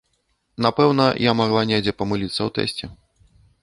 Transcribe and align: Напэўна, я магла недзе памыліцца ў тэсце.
Напэўна, 0.65 1.05
я 1.29 1.37
магла 1.43 1.61
недзе 1.75 1.97
памыліцца 2.03 2.37
ў 2.37 2.49
тэсце. 2.61 2.85